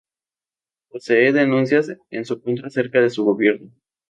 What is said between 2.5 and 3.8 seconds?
acerca de su gobierno.